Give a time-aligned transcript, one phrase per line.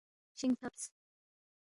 [0.35, 0.91] شِنگ فبس